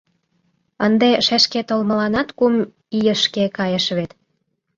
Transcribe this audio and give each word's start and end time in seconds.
Ынде 0.85 1.09
шешке 1.25 1.61
толмыланат 1.69 2.29
кум 2.37 2.53
ийышке 2.97 3.43
кайыш 3.57 3.85
вет? 3.97 4.11